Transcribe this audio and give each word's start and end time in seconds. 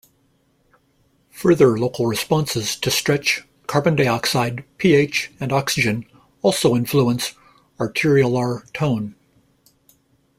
Further 1.29 1.77
local 1.77 2.07
responses 2.07 2.75
to 2.75 2.89
stretch, 2.89 3.43
carbon 3.67 3.95
dioxide, 3.95 4.65
pH, 4.79 5.29
and 5.39 5.53
oxygen 5.53 6.07
also 6.41 6.75
influence 6.75 7.35
arteriolar 7.79 8.63
tone. 8.73 9.13